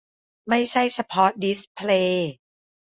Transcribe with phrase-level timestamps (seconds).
[0.49, 2.31] ไม่ใช่เฉพาะดิสเพลย์